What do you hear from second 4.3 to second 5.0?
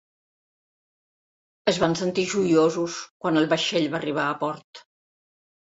port.